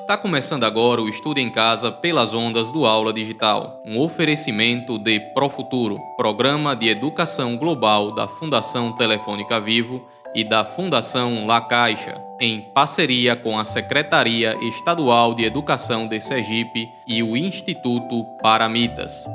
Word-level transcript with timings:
Está 0.00 0.16
começando 0.16 0.64
agora 0.64 1.02
o 1.02 1.08
Estudo 1.08 1.38
em 1.38 1.50
Casa 1.50 1.92
pelas 1.92 2.32
ondas 2.32 2.70
do 2.70 2.86
Aula 2.86 3.12
Digital, 3.12 3.80
um 3.86 4.00
oferecimento 4.00 4.98
de 4.98 5.20
Profuturo, 5.34 6.00
programa 6.16 6.74
de 6.74 6.88
educação 6.88 7.56
global 7.56 8.10
da 8.10 8.26
Fundação 8.26 8.96
Telefônica 8.96 9.60
Vivo 9.60 10.04
e 10.34 10.42
da 10.42 10.64
Fundação 10.64 11.46
La 11.46 11.60
Caixa, 11.60 12.20
em 12.40 12.62
parceria 12.74 13.36
com 13.36 13.56
a 13.56 13.64
Secretaria 13.64 14.56
Estadual 14.62 15.34
de 15.34 15.44
Educação 15.44 16.08
de 16.08 16.20
Sergipe 16.20 16.88
e 17.06 17.22
o 17.22 17.36
Instituto 17.36 18.24
Paramitas. 18.42 19.26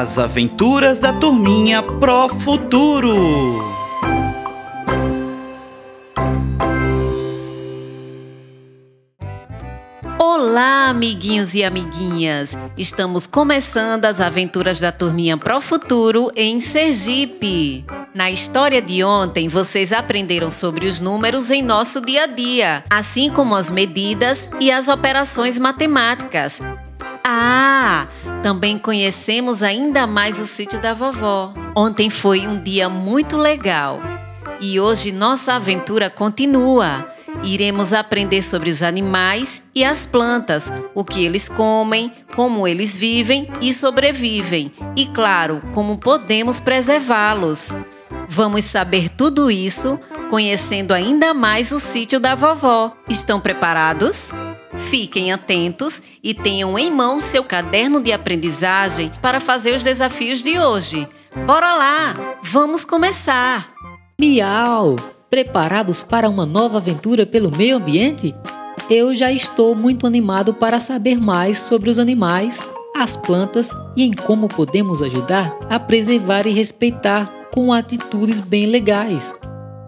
As 0.00 0.18
Aventuras 0.18 0.98
da 0.98 1.12
Turminha 1.12 1.82
Pro 1.82 2.26
Futuro. 2.30 3.12
Olá, 10.18 10.88
amiguinhos 10.88 11.54
e 11.54 11.62
amiguinhas! 11.62 12.56
Estamos 12.78 13.26
começando 13.26 14.06
as 14.06 14.22
aventuras 14.22 14.80
da 14.80 14.90
Turminha 14.90 15.36
Pro 15.36 15.60
Futuro 15.60 16.32
em 16.34 16.60
Sergipe. 16.60 17.84
Na 18.14 18.30
história 18.30 18.80
de 18.80 19.04
ontem, 19.04 19.48
vocês 19.48 19.92
aprenderam 19.92 20.48
sobre 20.48 20.86
os 20.86 20.98
números 20.98 21.50
em 21.50 21.60
nosso 21.60 22.00
dia 22.00 22.22
a 22.22 22.26
dia, 22.26 22.82
assim 22.88 23.30
como 23.30 23.54
as 23.54 23.70
medidas 23.70 24.48
e 24.58 24.72
as 24.72 24.88
operações 24.88 25.58
matemáticas. 25.58 26.62
Ah, 27.22 28.06
também 28.42 28.78
conhecemos 28.78 29.62
ainda 29.62 30.06
mais 30.06 30.40
o 30.40 30.46
sítio 30.46 30.80
da 30.80 30.94
vovó. 30.94 31.52
Ontem 31.74 32.10
foi 32.10 32.46
um 32.46 32.60
dia 32.60 32.88
muito 32.88 33.36
legal 33.36 34.00
e 34.60 34.78
hoje 34.78 35.12
nossa 35.12 35.54
aventura 35.54 36.10
continua. 36.10 37.08
Iremos 37.42 37.92
aprender 37.92 38.42
sobre 38.42 38.68
os 38.68 38.82
animais 38.82 39.62
e 39.74 39.84
as 39.84 40.04
plantas, 40.04 40.70
o 40.94 41.04
que 41.04 41.24
eles 41.24 41.48
comem, 41.48 42.12
como 42.34 42.68
eles 42.68 42.98
vivem 42.98 43.48
e 43.62 43.72
sobrevivem, 43.72 44.70
e 44.94 45.06
claro, 45.06 45.62
como 45.72 45.98
podemos 45.98 46.60
preservá-los. 46.60 47.74
Vamos 48.28 48.64
saber 48.64 49.08
tudo 49.08 49.50
isso 49.50 49.98
conhecendo 50.28 50.92
ainda 50.92 51.32
mais 51.32 51.72
o 51.72 51.80
sítio 51.80 52.20
da 52.20 52.34
vovó. 52.34 52.92
Estão 53.08 53.40
preparados? 53.40 54.32
Fiquem 54.88 55.32
atentos 55.32 56.02
e 56.22 56.32
tenham 56.34 56.78
em 56.78 56.90
mão 56.90 57.20
seu 57.20 57.44
caderno 57.44 58.00
de 58.00 58.12
aprendizagem 58.12 59.12
para 59.20 59.38
fazer 59.38 59.74
os 59.74 59.82
desafios 59.82 60.42
de 60.42 60.58
hoje. 60.58 61.06
Bora 61.46 61.74
lá! 61.76 62.38
Vamos 62.42 62.84
começar! 62.84 63.72
Miau! 64.20 64.96
Preparados 65.30 66.02
para 66.02 66.28
uma 66.28 66.44
nova 66.44 66.78
aventura 66.78 67.24
pelo 67.24 67.56
meio 67.56 67.76
ambiente? 67.76 68.34
Eu 68.88 69.14
já 69.14 69.30
estou 69.30 69.76
muito 69.76 70.06
animado 70.06 70.52
para 70.52 70.80
saber 70.80 71.20
mais 71.20 71.58
sobre 71.60 71.88
os 71.88 72.00
animais, 72.00 72.66
as 72.96 73.16
plantas 73.16 73.70
e 73.96 74.02
em 74.02 74.12
como 74.12 74.48
podemos 74.48 75.02
ajudar 75.02 75.56
a 75.70 75.78
preservar 75.78 76.46
e 76.48 76.50
respeitar 76.50 77.32
com 77.54 77.72
atitudes 77.72 78.40
bem 78.40 78.66
legais. 78.66 79.32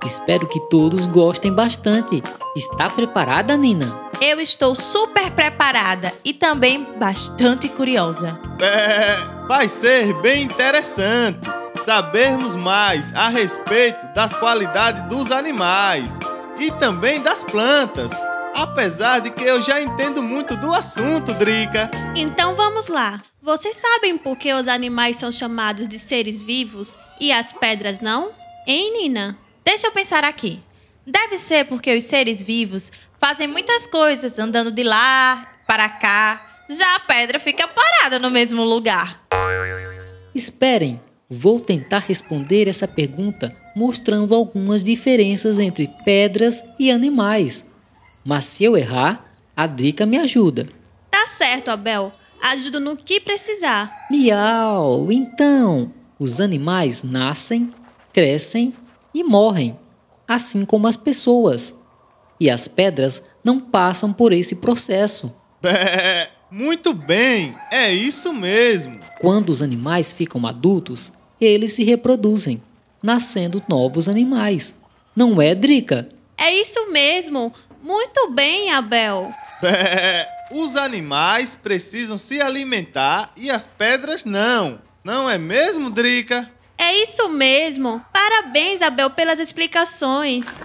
Espero 0.07 0.47
que 0.47 0.61
todos 0.69 1.07
gostem 1.07 1.53
bastante. 1.53 2.23
Está 2.57 2.89
preparada, 2.89 3.57
Nina? 3.57 4.12
Eu 4.25 4.41
estou 4.41 4.77
super 4.77 5.33
preparada 5.33 6.15
e 6.25 6.33
também 6.33 6.85
bastante 6.97 7.69
curiosa. 7.69 8.39
É, 8.61 9.47
vai 9.49 9.69
ser 9.69 10.15
bem 10.21 10.45
interessante 10.45 11.41
sabermos 11.85 12.55
mais 12.55 13.13
a 13.17 13.29
respeito 13.29 14.15
das 14.15 14.33
qualidades 14.37 15.03
dos 15.09 15.33
animais 15.33 16.17
e 16.57 16.71
também 16.71 17.21
das 17.21 17.43
plantas. 17.43 18.13
Apesar 18.55 19.19
de 19.19 19.33
que 19.33 19.43
eu 19.43 19.61
já 19.61 19.83
entendo 19.83 20.23
muito 20.23 20.57
do 20.57 20.73
assunto, 20.73 21.35
Drica. 21.35 21.91
Então 22.15 22.55
vamos 22.55 22.87
lá. 22.87 23.21
Vocês 23.43 23.75
sabem 23.75 24.17
por 24.17 24.37
que 24.37 24.53
os 24.53 24.69
animais 24.69 25.17
são 25.17 25.33
chamados 25.33 25.89
de 25.89 25.99
seres 25.99 26.45
vivos 26.45 26.97
e 27.19 27.33
as 27.33 27.53
pedras 27.53 27.99
não? 27.99 28.31
Hein, 28.69 28.93
Nina? 28.99 29.37
Deixa 29.65 29.89
eu 29.89 29.91
pensar 29.91 30.23
aqui. 30.23 30.63
Deve 31.05 31.37
ser 31.37 31.65
porque 31.65 31.97
os 31.97 32.05
seres 32.05 32.41
vivos 32.41 32.93
fazem 33.23 33.47
muitas 33.47 33.87
coisas 33.87 34.37
andando 34.37 34.73
de 34.73 34.83
lá 34.83 35.55
para 35.65 35.89
cá. 35.89 36.65
Já 36.69 36.97
a 36.97 37.01
pedra 37.01 37.39
fica 37.39 37.69
parada 37.69 38.19
no 38.19 38.29
mesmo 38.29 38.65
lugar. 38.65 39.23
Esperem, 40.35 41.01
vou 41.31 41.61
tentar 41.61 42.01
responder 42.01 42.67
essa 42.67 42.89
pergunta 42.89 43.57
mostrando 43.77 44.35
algumas 44.35 44.83
diferenças 44.83 45.61
entre 45.61 45.89
pedras 46.05 46.65
e 46.81 46.91
animais. 46.91 47.65
Mas 48.25 48.45
se 48.47 48.65
eu 48.65 48.77
errar, 48.77 49.25
a 49.57 49.69
Drica 49.69 50.05
me 50.05 50.19
ajuda. 50.19 50.67
Tá 51.09 51.25
certo, 51.29 51.71
Abel. 51.71 52.13
Ajuda 52.43 52.81
no 52.81 52.97
que 52.97 53.21
precisar. 53.21 54.09
Miau! 54.11 55.13
Então, 55.13 55.93
os 56.19 56.41
animais 56.41 57.05
nascem, 57.05 57.73
crescem 58.13 58.75
e 59.15 59.23
morrem, 59.23 59.79
assim 60.27 60.65
como 60.65 60.89
as 60.89 60.97
pessoas. 60.97 61.81
E 62.43 62.51
as 62.51 62.67
pedras 62.67 63.23
não 63.45 63.61
passam 63.61 64.13
por 64.13 64.33
esse 64.33 64.57
processo. 64.57 65.33
É, 65.65 66.29
muito 66.51 66.93
bem, 66.93 67.55
é 67.71 67.95
isso 67.95 68.33
mesmo. 68.33 68.99
Quando 69.21 69.51
os 69.51 69.63
animais 69.63 70.13
ficam 70.13 70.45
adultos, 70.45 71.13
eles 71.41 71.73
se 71.75 71.85
reproduzem, 71.85 72.61
nascendo 73.01 73.63
novos 73.69 74.09
animais. 74.09 74.75
Não 75.15 75.41
é, 75.41 75.55
Drica? 75.55 76.09
É 76.37 76.53
isso 76.53 76.91
mesmo. 76.91 77.55
Muito 77.81 78.29
bem, 78.33 78.73
Abel. 78.73 79.33
É, 79.63 80.29
os 80.51 80.75
animais 80.75 81.55
precisam 81.55 82.19
se 82.19 82.41
alimentar 82.41 83.31
e 83.37 83.49
as 83.53 83.69
pedras 83.69 84.25
não. 84.25 84.81
Não 85.05 85.31
é 85.31 85.39
mesmo, 85.39 85.89
Drica? 85.91 86.51
É 86.77 87.01
isso 87.05 87.29
mesmo. 87.29 88.05
Parabéns, 88.13 88.83
Abel, 88.83 89.11
pelas 89.11 89.39
explicações. 89.39 90.59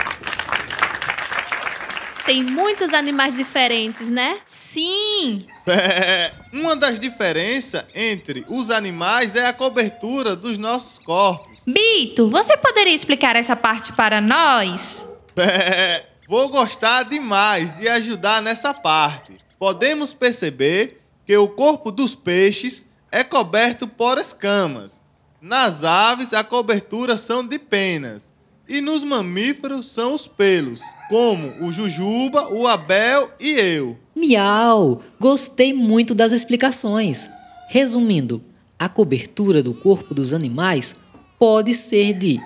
Tem 2.27 2.43
muitos 2.43 2.93
animais 2.93 3.37
diferentes, 3.37 4.09
né? 4.09 4.39
Sim! 4.45 5.47
É, 5.69 6.31
uma 6.53 6.77
das 6.77 6.97
diferenças 6.97 7.85
entre 7.93 8.45
os 8.47 8.69
animais 8.69 9.35
é 9.35 9.45
a 9.45 9.51
cobertura 9.51 10.33
dos 10.33 10.57
nossos 10.57 10.97
corpos. 10.97 11.59
Bito, 11.67 12.29
você 12.29 12.55
poderia 12.55 12.93
explicar 12.93 13.35
essa 13.35 13.55
parte 13.55 13.91
para 13.93 14.21
nós? 14.21 15.07
É, 15.37 16.05
vou 16.27 16.49
gostar 16.49 17.03
demais 17.03 17.69
de 17.71 17.87
ajudar 17.87 18.41
nessa 18.41 18.73
parte. 18.73 19.33
Podemos 19.59 20.13
perceber 20.13 21.01
que 21.25 21.37
o 21.37 21.47
corpo 21.47 21.91
dos 21.91 22.15
peixes 22.15 22.87
é 23.11 23.23
coberto 23.23 23.87
por 23.87 24.17
escamas. 24.17 25.01
Nas 25.39 25.83
aves, 25.83 26.33
a 26.33 26.43
cobertura 26.43 27.17
são 27.17 27.45
de 27.45 27.59
penas. 27.59 28.31
E 28.67 28.81
nos 28.81 29.03
mamíferos 29.03 29.91
são 29.91 30.13
os 30.13 30.27
pelos, 30.27 30.81
como 31.09 31.53
o 31.61 31.71
Jujuba, 31.71 32.49
o 32.49 32.67
Abel 32.67 33.31
e 33.39 33.51
eu. 33.51 33.97
Miau! 34.15 35.01
Gostei 35.19 35.73
muito 35.73 36.13
das 36.13 36.31
explicações. 36.31 37.29
Resumindo, 37.69 38.43
a 38.79 38.87
cobertura 38.87 39.61
do 39.63 39.73
corpo 39.73 40.13
dos 40.13 40.33
animais 40.33 40.95
pode 41.39 41.73
ser 41.73 42.13
de 42.13 42.39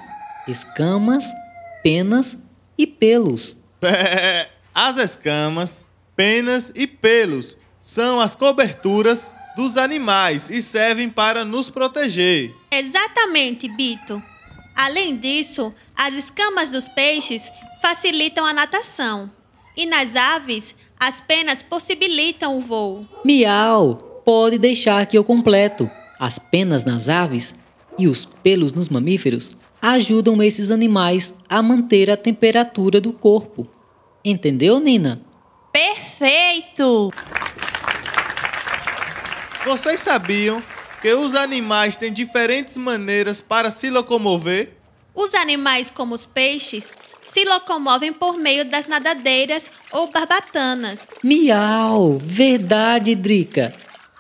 escamas, 0.48 1.32
penas 1.84 2.44
e 2.78 2.86
pelos. 2.88 3.58
As 4.74 4.98
escamas, 4.98 5.86
penas 6.16 6.72
e 6.74 6.88
pelos 6.88 7.58
são 7.82 8.20
as 8.20 8.36
coberturas 8.36 9.36
dos 9.56 9.76
animais 9.76 10.50
e 10.50 10.62
servem 10.62 11.10
para 11.10 11.44
nos 11.44 11.70
proteger. 11.70 12.56
Exatamente, 12.72 13.68
Bito. 13.68 14.22
Além 14.76 15.18
disso, 15.18 15.74
as 15.96 16.14
escamas 16.14 16.70
dos 16.70 16.88
peixes 16.88 17.52
facilitam 17.82 18.46
a 18.46 18.54
natação. 18.54 19.32
E 19.76 19.86
nas 19.86 20.16
aves, 20.16 20.76
as 21.00 21.20
penas 21.20 21.62
possibilitam 21.62 22.58
o 22.58 22.62
voo. 22.62 23.08
Miau! 23.26 23.96
Pode 24.24 24.58
deixar 24.60 25.06
que 25.08 25.18
eu 25.18 25.24
completo. 25.24 25.90
As 26.20 26.38
penas 26.38 26.86
nas 26.86 27.10
aves 27.10 27.56
e 27.98 28.08
os 28.08 28.24
pelos 28.24 28.72
nos 28.72 28.88
mamíferos 28.88 29.58
ajudam 29.82 30.44
esses 30.44 30.70
animais 30.70 31.36
a 31.50 31.62
manter 31.64 32.12
a 32.12 32.16
temperatura 32.16 33.02
do 33.02 33.12
corpo. 33.12 33.68
Entendeu, 34.24 34.80
Nina? 34.80 35.20
Perfeito! 35.74 37.12
Vocês 39.66 40.00
sabiam 40.00 40.62
que 41.02 41.12
os 41.14 41.34
animais 41.34 41.96
têm 41.96 42.14
diferentes 42.14 42.78
maneiras 42.78 43.42
para 43.42 43.72
se 43.72 43.90
locomover? 43.90 44.78
Os 45.16 45.34
animais, 45.34 45.90
como 45.90 46.14
os 46.14 46.26
peixes, 46.26 46.94
se 47.32 47.46
locomovem 47.46 48.12
por 48.12 48.38
meio 48.38 48.66
das 48.66 48.88
nadadeiras 48.88 49.72
ou 49.94 50.12
barbatanas. 50.12 51.08
Miau! 51.24 52.18
Verdade, 52.18 53.16
Drica. 53.16 53.74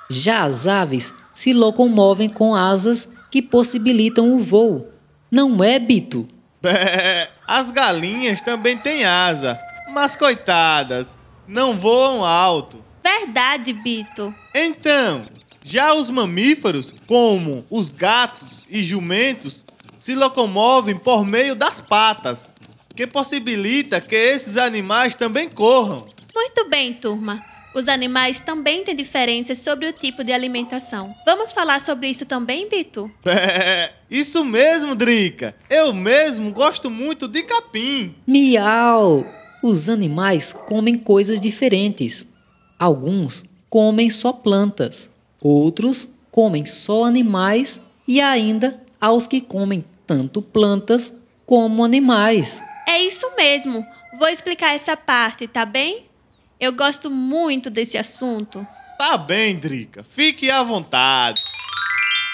Já 0.09 0.43
as 0.45 0.65
aves 0.65 1.13
se 1.33 1.51
locomovem 1.51 2.29
com 2.29 2.55
asas 2.55 3.09
que 3.29 3.41
possibilitam 3.41 4.33
o 4.33 4.39
voo. 4.39 4.87
Não 5.29 5.61
é, 5.61 5.77
Bito? 5.77 6.25
É, 6.63 7.27
as 7.45 7.69
galinhas 7.69 8.39
também 8.39 8.77
têm 8.77 9.03
asa, 9.03 9.59
mas 9.89 10.15
coitadas, 10.15 11.17
não 11.45 11.73
voam 11.73 12.23
alto. 12.23 12.81
Verdade, 13.03 13.73
Bito. 13.73 14.33
Então, 14.55 15.25
já 15.65 15.93
os 15.93 16.09
mamíferos, 16.09 16.93
como 17.07 17.65
os 17.69 17.89
gatos 17.89 18.65
e 18.69 18.81
jumentos, 18.81 19.65
se 19.97 20.15
locomovem 20.15 20.97
por 20.97 21.25
meio 21.25 21.55
das 21.55 21.81
patas, 21.81 22.53
que 22.95 23.07
possibilita 23.07 24.01
que 24.01 24.15
esses 24.15 24.57
animais 24.57 25.15
também 25.15 25.49
corram. 25.49 26.07
Muito 26.33 26.69
bem, 26.69 26.93
turma. 26.93 27.43
Os 27.73 27.87
animais 27.87 28.39
também 28.41 28.83
têm 28.83 28.95
diferenças 28.95 29.59
sobre 29.59 29.87
o 29.87 29.93
tipo 29.93 30.23
de 30.23 30.33
alimentação. 30.33 31.15
Vamos 31.25 31.53
falar 31.53 31.79
sobre 31.79 32.09
isso 32.09 32.25
também, 32.25 32.67
Bito? 32.67 33.09
É, 33.25 33.91
isso 34.09 34.43
mesmo, 34.43 34.93
Drica. 34.93 35.55
Eu 35.69 35.93
mesmo 35.93 36.51
gosto 36.51 36.89
muito 36.89 37.27
de 37.27 37.43
capim. 37.43 38.13
Miau! 38.27 39.25
Os 39.63 39.87
animais 39.87 40.51
comem 40.51 40.97
coisas 40.97 41.39
diferentes. 41.39 42.33
Alguns 42.77 43.45
comem 43.69 44.09
só 44.09 44.33
plantas, 44.33 45.09
outros 45.41 46.09
comem 46.31 46.65
só 46.65 47.05
animais 47.05 47.81
e 48.07 48.19
ainda 48.19 48.81
há 48.99 49.11
os 49.13 49.27
que 49.27 49.39
comem 49.39 49.85
tanto 50.05 50.41
plantas 50.41 51.13
como 51.45 51.85
animais. 51.85 52.61
É 52.87 52.99
isso 52.99 53.29
mesmo. 53.35 53.85
Vou 54.17 54.27
explicar 54.27 54.75
essa 54.75 54.97
parte, 54.97 55.47
tá 55.47 55.65
bem? 55.65 56.09
Eu 56.59 56.73
gosto 56.73 57.09
muito 57.09 57.69
desse 57.69 57.97
assunto. 57.97 58.65
Tá 58.97 59.17
bem, 59.17 59.57
Drica. 59.57 60.03
Fique 60.03 60.51
à 60.51 60.61
vontade. 60.61 61.41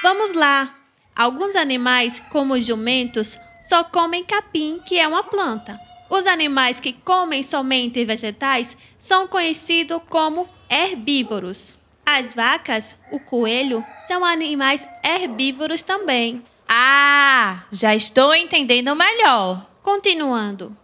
Vamos 0.04 0.34
lá. 0.34 0.74
Alguns 1.16 1.56
animais, 1.56 2.22
como 2.30 2.54
os 2.54 2.66
jumentos, 2.66 3.40
só 3.68 3.84
comem 3.84 4.24
capim, 4.24 4.80
que 4.86 5.00
é 5.00 5.08
uma 5.08 5.24
planta. 5.24 5.80
Os 6.10 6.26
animais 6.26 6.80
que 6.80 6.94
comem 6.94 7.44
somente 7.44 8.04
vegetais 8.06 8.78
são 8.98 9.28
conhecidos 9.28 10.02
como 10.10 10.48
herbívoros. 10.70 11.76
As 12.06 12.34
vacas, 12.34 12.98
o 13.12 13.20
coelho, 13.20 13.84
são 14.08 14.24
animais 14.24 14.88
herbívoros 15.04 15.82
também. 15.82 16.44
Ah, 16.70 17.64
já 17.72 17.94
estou 17.94 18.34
entendendo 18.34 18.96
melhor. 18.96 19.67
Continuando. 19.88 20.76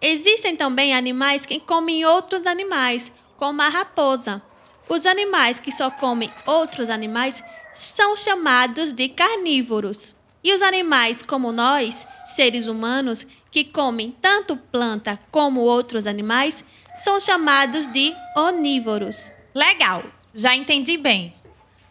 Existem 0.00 0.56
também 0.56 0.94
animais 0.94 1.44
que 1.44 1.60
comem 1.60 2.06
outros 2.06 2.46
animais, 2.46 3.12
como 3.36 3.60
a 3.60 3.68
raposa. 3.68 4.40
Os 4.88 5.04
animais 5.04 5.60
que 5.60 5.70
só 5.70 5.90
comem 5.90 6.32
outros 6.46 6.88
animais 6.88 7.44
são 7.74 8.16
chamados 8.16 8.90
de 8.90 9.10
carnívoros. 9.10 10.16
E 10.42 10.54
os 10.54 10.62
animais 10.62 11.20
como 11.20 11.52
nós, 11.52 12.06
seres 12.24 12.66
humanos, 12.66 13.26
que 13.50 13.64
comem 13.64 14.10
tanto 14.10 14.56
planta 14.56 15.20
como 15.30 15.60
outros 15.60 16.06
animais, 16.06 16.64
são 16.96 17.20
chamados 17.20 17.86
de 17.86 18.14
onívoros. 18.34 19.30
Legal, 19.54 20.02
já 20.32 20.56
entendi 20.56 20.96
bem. 20.96 21.36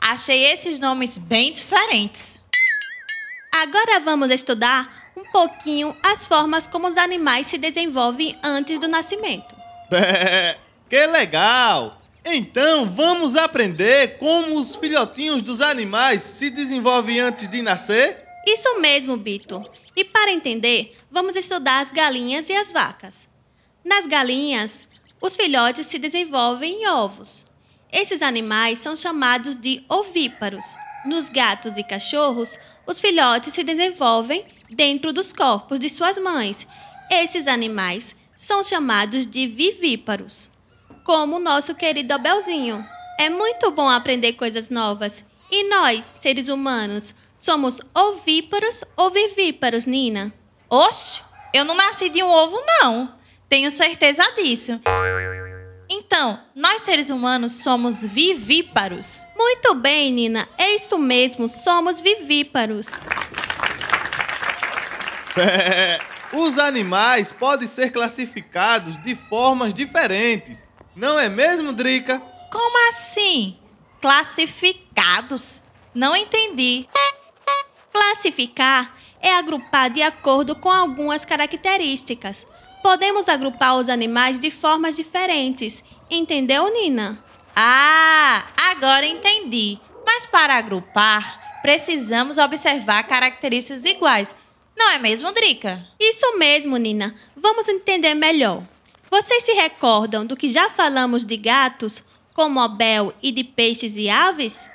Achei 0.02 0.44
esses 0.46 0.80
nomes 0.80 1.20
bem 1.20 1.52
diferentes. 1.52 2.42
Agora 3.54 4.00
vamos 4.00 4.32
estudar 4.32 5.07
um 5.18 5.24
pouquinho 5.32 5.98
as 6.04 6.28
formas 6.28 6.68
como 6.68 6.88
os 6.88 6.96
animais 6.96 7.48
se 7.48 7.58
desenvolvem 7.58 8.38
antes 8.44 8.78
do 8.78 8.88
nascimento. 8.88 9.56
É, 9.92 10.56
que 10.88 11.08
legal! 11.08 12.00
Então 12.24 12.86
vamos 12.86 13.36
aprender 13.36 14.18
como 14.18 14.60
os 14.60 14.76
filhotinhos 14.76 15.42
dos 15.42 15.60
animais 15.60 16.22
se 16.22 16.50
desenvolvem 16.52 17.20
antes 17.20 17.48
de 17.48 17.62
nascer? 17.64 18.24
Isso 18.46 18.80
mesmo, 18.80 19.18
Bito. 19.18 19.68
E 19.96 20.04
para 20.06 20.32
entender, 20.32 20.96
vamos 21.10 21.36
estudar 21.36 21.82
as 21.82 21.92
galinhas 21.92 22.48
e 22.50 22.54
as 22.54 22.72
vacas. 22.72 23.28
Nas 23.84 24.06
galinhas, 24.06 24.86
os 25.20 25.36
filhotes 25.36 25.88
se 25.88 25.98
desenvolvem 25.98 26.84
em 26.84 26.88
ovos. 26.88 27.46
Esses 27.92 28.22
animais 28.22 28.80
são 28.80 28.96
chamados 28.96 29.56
de 29.56 29.84
ovíparos. 29.90 30.66
Nos 31.06 31.30
gatos 31.30 31.78
e 31.78 31.84
cachorros, 31.84 32.60
os 32.86 33.00
filhotes 33.00 33.54
se 33.54 33.64
desenvolvem 33.64 34.44
dentro 34.70 35.14
dos 35.14 35.34
corpos 35.34 35.80
de 35.80 35.90
suas 35.90 36.18
mães. 36.18 36.68
Esses 37.10 37.48
animais 37.48 38.16
são 38.38 38.64
chamados 38.64 39.26
de 39.26 39.48
vivíparos, 39.48 40.50
como 41.04 41.38
o 41.38 41.40
nosso 41.40 41.74
querido 41.74 42.14
Abelzinho. 42.14 42.86
É 43.20 43.30
muito 43.30 43.72
bom 43.72 43.90
aprender 43.90 44.34
coisas 44.34 44.70
novas. 44.70 45.24
E 45.50 45.70
nós, 45.70 46.06
seres 46.22 46.50
humanos, 46.50 47.16
somos 47.38 47.80
ovíparos 47.96 48.84
ou 48.96 49.10
vivíparos, 49.10 49.86
Nina? 49.86 50.34
Oxe, 50.70 51.22
eu 51.54 51.64
não 51.64 51.76
nasci 51.76 52.10
de 52.10 52.22
um 52.22 52.28
ovo, 52.28 52.60
não. 52.82 53.16
Tenho 53.48 53.72
certeza 53.72 54.24
disso. 54.34 54.80
Então, 55.90 56.38
nós 56.54 56.82
seres 56.82 57.10
humanos 57.10 57.54
somos 57.54 58.04
vivíparos. 58.04 59.26
Muito 59.36 59.74
bem, 59.76 60.12
Nina. 60.12 60.48
É 60.58 60.76
isso 60.76 60.98
mesmo, 60.98 61.48
somos 61.48 62.02
vivíparos. 62.02 62.88
É, 65.40 66.00
os 66.36 66.58
animais 66.58 67.32
podem 67.32 67.68
ser 67.68 67.92
classificados 67.92 69.02
de 69.04 69.16
formas 69.16 69.74
diferentes. 69.74 70.70
Não 70.96 71.20
é 71.20 71.30
mesmo, 71.30 71.74
Drica? 71.74 72.20
Como 72.52 72.90
assim? 72.90 73.58
Classificados? 74.02 75.64
Não 75.94 76.16
entendi. 76.16 76.88
Classificar 77.92 78.96
é 79.22 79.34
agrupar 79.34 79.90
de 79.90 80.02
acordo 80.02 80.56
com 80.56 80.70
algumas 80.70 81.26
características. 81.26 82.46
Podemos 82.84 83.28
agrupar 83.28 83.76
os 83.78 83.90
animais 83.90 84.40
de 84.40 84.52
formas 84.52 84.96
diferentes. 84.96 85.84
Entendeu, 86.10 86.72
Nina? 86.72 87.22
Ah, 87.56 88.44
agora 88.72 89.06
entendi. 89.06 89.80
Mas 90.06 90.26
para 90.26 90.56
agrupar, 90.56 91.60
precisamos 91.62 92.38
observar 92.38 93.04
características 93.04 93.84
iguais. 93.84 94.36
Não 94.78 94.92
é 94.92 95.00
mesmo, 95.00 95.32
Drica? 95.32 95.84
Isso 96.00 96.38
mesmo, 96.38 96.78
Nina. 96.78 97.16
Vamos 97.36 97.68
entender 97.68 98.14
melhor. 98.14 98.62
Vocês 99.10 99.44
se 99.44 99.54
recordam 99.54 100.24
do 100.24 100.38
que 100.38 100.48
já 100.48 100.70
falamos 100.70 101.26
de 101.26 101.36
gatos, 101.36 102.04
como 102.36 102.60
Abel, 102.60 103.12
e 103.22 103.32
de 103.32 103.44
peixes 103.44 103.98
e 103.98 104.08
aves? 104.08 104.70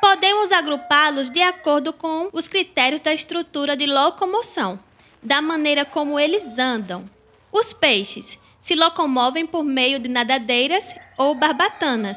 Podemos 0.00 0.52
agrupá-los 0.52 1.28
de 1.30 1.42
acordo 1.42 1.92
com 1.92 2.30
os 2.32 2.46
critérios 2.46 3.00
da 3.00 3.12
estrutura 3.12 3.76
de 3.76 3.86
locomoção, 3.86 4.78
da 5.20 5.42
maneira 5.42 5.84
como 5.84 6.18
eles 6.18 6.56
andam. 6.56 7.04
Os 7.50 7.72
peixes 7.72 8.38
se 8.62 8.76
locomovem 8.76 9.46
por 9.46 9.64
meio 9.64 9.98
de 9.98 10.08
nadadeiras 10.08 10.94
ou 11.18 11.34
barbatanas. 11.34 12.16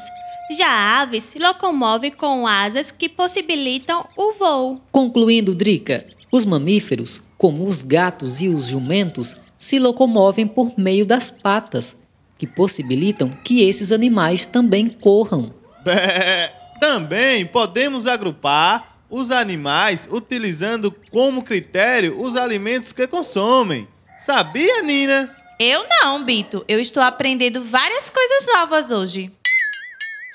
Já 0.56 1.00
aves 1.00 1.24
se 1.24 1.38
locomovem 1.38 2.12
com 2.12 2.46
asas 2.46 2.92
que 2.92 3.08
possibilitam 3.08 4.06
o 4.16 4.32
voo. 4.32 4.80
Concluindo, 4.92 5.54
Drica, 5.54 6.06
os 6.34 6.44
mamíferos, 6.44 7.22
como 7.38 7.62
os 7.62 7.80
gatos 7.80 8.42
e 8.42 8.48
os 8.48 8.66
jumentos, 8.66 9.36
se 9.56 9.78
locomovem 9.78 10.48
por 10.48 10.76
meio 10.76 11.06
das 11.06 11.30
patas, 11.30 11.96
que 12.36 12.44
possibilitam 12.44 13.30
que 13.30 13.62
esses 13.62 13.92
animais 13.92 14.44
também 14.44 14.88
corram. 14.88 15.54
É, 15.86 16.48
também 16.80 17.46
podemos 17.46 18.08
agrupar 18.08 18.96
os 19.08 19.30
animais 19.30 20.08
utilizando 20.10 20.90
como 21.08 21.44
critério 21.44 22.20
os 22.20 22.34
alimentos 22.34 22.90
que 22.90 23.06
consomem. 23.06 23.86
Sabia, 24.18 24.82
Nina? 24.82 25.32
Eu 25.60 25.86
não, 25.88 26.24
Bito. 26.24 26.64
Eu 26.66 26.80
estou 26.80 27.02
aprendendo 27.02 27.62
várias 27.62 28.10
coisas 28.10 28.46
novas 28.48 28.90
hoje. 28.90 29.30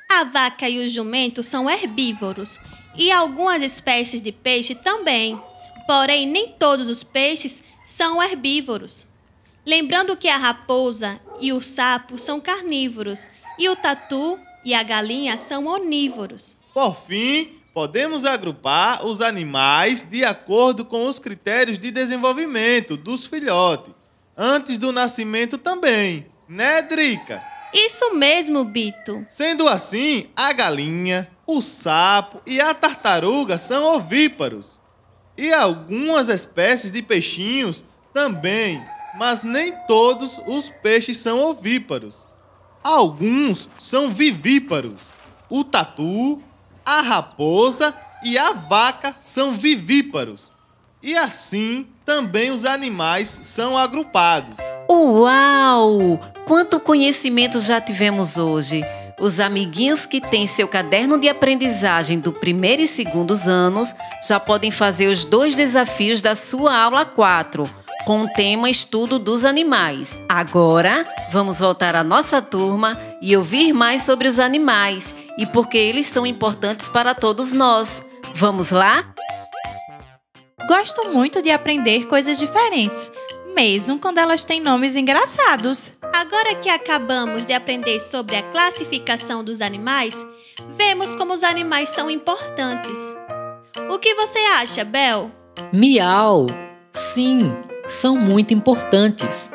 A 0.10 0.24
vaca 0.24 0.70
e 0.70 0.80
o 0.80 0.88
jumento 0.88 1.44
são 1.44 1.70
herbívoros 1.70 2.58
e 2.96 3.12
algumas 3.12 3.62
espécies 3.62 4.22
de 4.22 4.32
peixe 4.32 4.74
também. 4.74 5.38
Porém, 5.90 6.28
nem 6.28 6.50
todos 6.50 6.88
os 6.88 7.04
peixes 7.04 7.64
são 7.84 8.22
herbívoros. 8.22 9.08
Lembrando 9.66 10.16
que 10.16 10.28
a 10.28 10.38
raposa 10.38 11.20
e 11.42 11.52
o 11.52 11.60
sapo 11.62 12.16
são 12.16 12.40
carnívoros 12.40 13.28
e 13.58 13.68
o 13.70 13.76
tatu 13.76 14.38
e 14.64 14.76
a 14.76 14.84
galinha 14.84 15.36
são 15.36 15.66
onívoros. 15.66 16.56
Por 16.76 16.96
fim, 16.96 17.56
podemos 17.74 18.24
agrupar 18.24 19.04
os 19.04 19.20
animais 19.20 20.04
de 20.04 20.24
acordo 20.24 20.86
com 20.86 21.08
os 21.08 21.18
critérios 21.18 21.80
de 21.80 21.90
desenvolvimento 21.90 22.96
dos 22.96 23.26
filhotes, 23.26 23.92
antes 24.38 24.78
do 24.78 24.92
nascimento 24.92 25.58
também, 25.58 26.28
né, 26.48 26.84
Drica? 26.84 27.44
Isso 27.74 28.14
mesmo, 28.14 28.64
Bito. 28.64 29.26
Sendo 29.28 29.68
assim, 29.68 30.28
a 30.36 30.54
galinha, 30.54 31.28
o 31.48 31.64
sapo 31.64 32.44
e 32.46 32.62
a 32.62 32.76
tartaruga 32.76 33.58
são 33.58 33.86
ovíparos. 33.96 34.79
E 35.40 35.54
algumas 35.54 36.28
espécies 36.28 36.92
de 36.92 37.02
peixinhos 37.02 37.86
também, 38.14 38.86
mas 39.18 39.42
nem 39.42 39.72
todos 39.88 40.38
os 40.46 40.68
peixes 40.68 41.18
são 41.20 41.42
ovíparos. 41.42 42.28
Alguns 42.84 43.70
são 43.80 44.10
vivíparos. 44.10 45.00
O 45.50 45.64
tatu, 45.64 46.44
a 46.86 47.00
raposa 47.00 47.96
e 48.22 48.38
a 48.38 48.52
vaca 48.52 49.16
são 49.22 49.54
vivíparos. 49.54 50.52
E 51.02 51.16
assim 51.16 51.88
também 52.04 52.52
os 52.52 52.66
animais 52.66 53.30
são 53.30 53.78
agrupados. 53.78 54.58
Uau! 54.92 56.20
Quanto 56.46 56.82
conhecimento 56.82 57.62
já 57.62 57.80
tivemos 57.80 58.38
hoje! 58.38 58.84
Os 59.20 59.40
amiguinhos 59.42 60.06
que 60.06 60.22
têm 60.22 60.48
seu 60.48 60.68
caderno 60.68 61.20
de 61.20 61.28
aprendizagem 61.28 62.20
do 62.20 62.32
primeiro 62.32 62.82
e 62.82 62.88
segundos 62.88 63.48
anos 63.48 63.94
já 64.26 64.40
podem 64.40 64.72
fazer 64.72 65.08
os 65.08 65.26
dois 65.26 65.56
desafios 65.56 66.22
da 66.22 66.36
sua 66.36 66.76
aula 66.76 67.06
4, 67.06 67.70
com 68.06 68.22
o 68.22 68.30
tema 68.30 68.70
Estudo 68.70 69.20
dos 69.20 69.44
Animais. 69.44 70.18
Agora, 70.30 71.06
vamos 71.32 71.60
voltar 71.60 71.96
à 71.96 72.04
nossa 72.04 72.42
turma 72.42 72.98
e 73.22 73.36
ouvir 73.36 73.74
mais 73.74 74.04
sobre 74.04 74.28
os 74.28 74.40
animais 74.40 75.14
e 75.38 75.46
por 75.46 75.68
que 75.68 75.78
eles 75.78 76.06
são 76.06 76.26
importantes 76.26 76.88
para 76.88 77.14
todos 77.14 77.52
nós. 77.52 78.02
Vamos 78.34 78.72
lá? 78.72 79.14
Gosto 80.66 81.10
muito 81.10 81.42
de 81.42 81.52
aprender 81.52 82.06
coisas 82.06 82.40
diferentes, 82.40 83.12
mesmo 83.54 84.00
quando 84.00 84.20
elas 84.20 84.46
têm 84.46 84.62
nomes 84.62 84.96
engraçados. 84.96 85.99
Agora 86.20 86.54
que 86.56 86.68
acabamos 86.68 87.46
de 87.46 87.54
aprender 87.54 87.98
sobre 88.02 88.36
a 88.36 88.44
classificação 88.44 89.42
dos 89.42 89.62
animais, 89.62 90.14
vemos 90.78 91.14
como 91.14 91.34
os 91.34 91.44
animais 91.44 91.92
são 91.92 92.12
importantes. 92.12 93.00
O 93.90 93.98
que 93.98 94.14
você 94.16 94.38
acha, 94.58 94.84
Bel? 94.84 95.32
Miau! 95.72 96.48
Sim, 96.92 97.56
são 97.88 98.18
muito 98.18 98.54
importantes. 98.54 99.50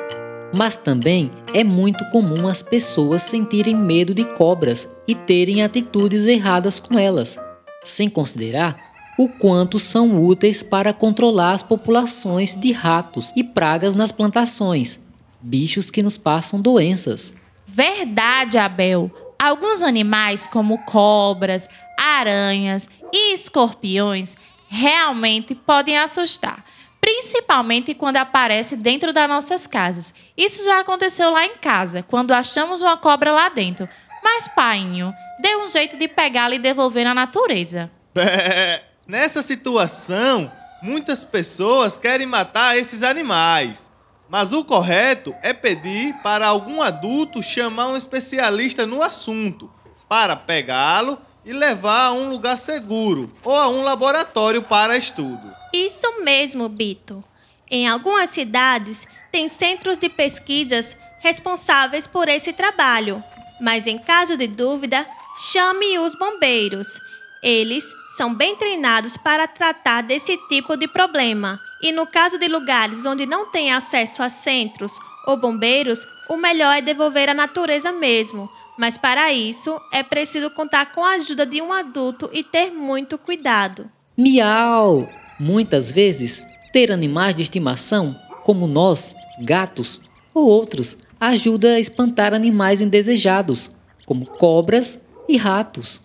Mas 0.56 0.74
também 0.74 1.30
é 1.52 1.62
muito 1.62 2.02
comum 2.08 2.48
as 2.48 2.62
pessoas 2.62 3.20
sentirem 3.20 3.76
medo 3.76 4.14
de 4.14 4.24
cobras 4.24 4.88
e 5.06 5.14
terem 5.14 5.62
atitudes 5.62 6.26
erradas 6.26 6.80
com 6.80 6.98
elas, 6.98 7.38
sem 7.84 8.08
considerar 8.08 8.74
o 9.18 9.28
quanto 9.28 9.78
são 9.78 10.24
úteis 10.24 10.62
para 10.62 10.94
controlar 10.94 11.52
as 11.52 11.62
populações 11.62 12.56
de 12.56 12.72
ratos 12.72 13.34
e 13.36 13.44
pragas 13.44 13.94
nas 13.94 14.10
plantações, 14.10 15.03
bichos 15.44 15.90
que 15.90 16.02
nos 16.02 16.16
passam 16.16 16.60
doenças. 16.60 17.34
Verdade, 17.66 18.56
Abel. 18.56 19.10
Alguns 19.38 19.82
animais, 19.82 20.46
como 20.46 20.78
cobras, 20.84 21.68
aranhas 21.98 22.88
e 23.12 23.34
escorpiões, 23.34 24.36
realmente 24.68 25.54
podem 25.54 25.98
assustar, 25.98 26.64
principalmente 26.98 27.94
quando 27.94 28.16
aparece 28.16 28.74
dentro 28.74 29.12
das 29.12 29.28
nossas 29.28 29.66
casas. 29.66 30.14
Isso 30.34 30.64
já 30.64 30.80
aconteceu 30.80 31.30
lá 31.30 31.44
em 31.44 31.56
casa, 31.58 32.02
quando 32.02 32.32
achamos 32.32 32.80
uma 32.80 32.96
cobra 32.96 33.30
lá 33.30 33.50
dentro. 33.50 33.86
Mas, 34.22 34.48
painho, 34.48 35.12
dê 35.38 35.54
um 35.56 35.66
jeito 35.66 35.98
de 35.98 36.08
pegá-la 36.08 36.54
e 36.54 36.58
devolver 36.58 37.04
na 37.04 37.14
natureza. 37.14 37.90
Nessa 39.06 39.42
situação, 39.42 40.50
muitas 40.82 41.22
pessoas 41.22 41.98
querem 41.98 42.26
matar 42.26 42.78
esses 42.78 43.02
animais. 43.02 43.92
Mas 44.28 44.52
o 44.52 44.64
correto 44.64 45.34
é 45.42 45.52
pedir 45.52 46.14
para 46.22 46.46
algum 46.46 46.82
adulto 46.82 47.42
chamar 47.42 47.88
um 47.88 47.96
especialista 47.96 48.86
no 48.86 49.02
assunto 49.02 49.70
para 50.08 50.34
pegá-lo 50.34 51.18
e 51.44 51.52
levar 51.52 52.06
a 52.06 52.12
um 52.12 52.30
lugar 52.30 52.58
seguro 52.58 53.30
ou 53.42 53.54
a 53.54 53.68
um 53.68 53.82
laboratório 53.82 54.62
para 54.62 54.96
estudo. 54.96 55.54
Isso 55.72 56.22
mesmo, 56.22 56.68
Bito. 56.68 57.22
Em 57.70 57.88
algumas 57.88 58.30
cidades, 58.30 59.06
tem 59.32 59.48
centros 59.48 59.96
de 59.96 60.08
pesquisas 60.08 60.96
responsáveis 61.20 62.06
por 62.06 62.28
esse 62.28 62.52
trabalho. 62.52 63.22
Mas 63.60 63.86
em 63.86 63.98
caso 63.98 64.36
de 64.36 64.46
dúvida, 64.46 65.06
chame 65.36 65.98
os 65.98 66.14
bombeiros. 66.14 67.00
Eles 67.42 67.84
são 68.16 68.34
bem 68.34 68.56
treinados 68.56 69.16
para 69.16 69.46
tratar 69.46 70.02
desse 70.02 70.36
tipo 70.48 70.76
de 70.76 70.88
problema. 70.88 71.60
E 71.84 71.92
no 71.92 72.06
caso 72.06 72.38
de 72.38 72.48
lugares 72.48 73.04
onde 73.04 73.26
não 73.26 73.50
tem 73.50 73.70
acesso 73.70 74.22
a 74.22 74.30
centros 74.30 74.98
ou 75.26 75.36
bombeiros, 75.36 76.06
o 76.30 76.36
melhor 76.38 76.74
é 76.74 76.80
devolver 76.80 77.28
à 77.28 77.34
natureza 77.34 77.92
mesmo. 77.92 78.48
Mas 78.78 78.96
para 78.96 79.30
isso, 79.34 79.78
é 79.92 80.02
preciso 80.02 80.48
contar 80.48 80.92
com 80.92 81.04
a 81.04 81.10
ajuda 81.10 81.44
de 81.44 81.60
um 81.60 81.70
adulto 81.74 82.30
e 82.32 82.42
ter 82.42 82.70
muito 82.70 83.18
cuidado. 83.18 83.90
Miau! 84.16 85.06
Muitas 85.38 85.92
vezes, 85.92 86.42
ter 86.72 86.90
animais 86.90 87.34
de 87.34 87.42
estimação, 87.42 88.18
como 88.44 88.66
nós, 88.66 89.14
gatos 89.42 90.00
ou 90.32 90.46
outros, 90.46 90.96
ajuda 91.20 91.74
a 91.74 91.80
espantar 91.80 92.32
animais 92.32 92.80
indesejados, 92.80 93.72
como 94.06 94.24
cobras 94.24 95.02
e 95.28 95.36
ratos, 95.36 96.00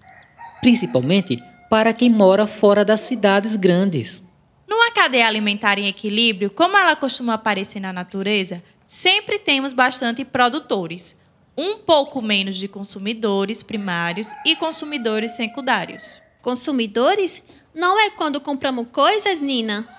principalmente 0.60 1.42
para 1.70 1.94
quem 1.94 2.10
mora 2.10 2.46
fora 2.46 2.84
das 2.84 3.00
cidades 3.00 3.56
grandes. 3.56 4.29
Numa 4.70 4.92
cadeia 4.92 5.26
alimentar 5.28 5.80
em 5.80 5.88
equilíbrio, 5.88 6.52
como 6.52 6.78
ela 6.78 6.96
costuma 6.96 7.34
aparecer 7.34 7.80
na 7.80 7.92
natureza, 7.92 8.64
sempre 8.86 9.40
temos 9.40 9.74
bastante 9.74 10.24
produtores, 10.24 11.18
um 11.58 11.80
pouco 11.80 12.22
menos 12.22 12.56
de 12.56 12.68
consumidores 12.68 13.64
primários 13.64 14.28
e 14.46 14.56
consumidores 14.56 15.32
secundários. 15.32 16.22
Consumidores? 16.40 17.42
Não 17.74 18.00
é 18.00 18.12
quando 18.12 18.40
compramos 18.40 18.86
coisas, 18.92 19.40
Nina? 19.40 19.90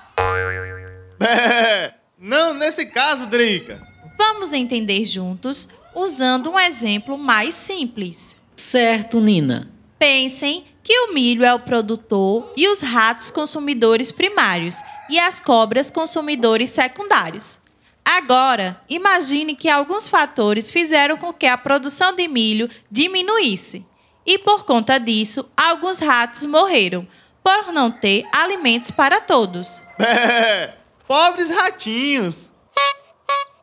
Não 2.17 2.55
nesse 2.55 2.87
caso, 2.87 3.27
Drica. 3.27 3.85
Vamos 4.17 4.53
entender 4.53 5.05
juntos 5.05 5.69
usando 5.95 6.50
um 6.53 6.59
exemplo 6.59 7.19
mais 7.19 7.57
simples. 7.57 8.37
Certo, 8.55 9.21
Nina. 9.21 9.69
Pensem 9.99 10.65
que 10.82 10.99
o 11.00 11.12
milho 11.12 11.44
é 11.44 11.52
o 11.52 11.60
produtor 11.60 12.52
e 12.56 12.68
os 12.68 12.80
ratos 12.80 13.30
consumidores 13.30 14.10
primários 14.10 14.76
e 15.08 15.18
as 15.18 15.40
cobras 15.40 15.90
consumidores 15.90 16.70
secundários. 16.70 17.58
Agora, 18.04 18.80
imagine 18.88 19.54
que 19.54 19.68
alguns 19.68 20.08
fatores 20.08 20.70
fizeram 20.70 21.16
com 21.16 21.32
que 21.32 21.46
a 21.46 21.58
produção 21.58 22.14
de 22.14 22.26
milho 22.26 22.68
diminuísse. 22.90 23.84
E 24.25 24.38
por 24.38 24.64
conta 24.64 24.99
disso, 24.99 25.49
alguns 25.56 25.99
ratos 25.99 26.46
morreram, 26.46 27.06
por 27.42 27.72
não 27.72 27.90
ter 27.90 28.25
alimentos 28.34 28.90
para 28.90 29.20
todos. 29.20 29.82
Pobres 31.06 31.50
ratinhos! 31.50 32.50